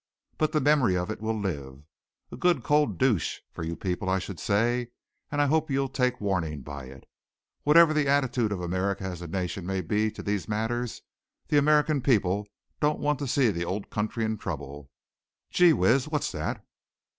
But 0.39 0.51
the 0.51 0.59
memory 0.59 0.97
of 0.97 1.11
it 1.11 1.21
will 1.21 1.39
live. 1.39 1.83
A 2.31 2.35
good 2.35 2.63
cold 2.63 2.97
douche 2.97 3.37
for 3.51 3.61
you 3.63 3.75
people, 3.75 4.09
I 4.09 4.17
should 4.17 4.39
say, 4.39 4.87
and 5.31 5.39
I 5.39 5.45
hope 5.45 5.69
you'll 5.69 5.89
take 5.89 6.19
warning 6.19 6.63
by 6.63 6.85
it. 6.85 7.07
Whatever 7.65 7.93
the 7.93 8.07
attitude 8.07 8.51
of 8.51 8.61
America 8.61 9.03
as 9.03 9.21
a 9.21 9.27
nation 9.27 9.63
may 9.63 9.79
be 9.81 10.09
to 10.09 10.23
these 10.23 10.49
matters, 10.49 11.03
the 11.49 11.59
American 11.59 12.01
people 12.01 12.47
don't 12.79 12.97
want 12.97 13.19
to 13.19 13.27
see 13.27 13.51
the 13.51 13.63
old 13.63 13.91
country 13.91 14.25
in 14.25 14.39
trouble. 14.39 14.89
Gee 15.51 15.71
whiz! 15.71 16.07
What's 16.07 16.31
that?" 16.31 16.65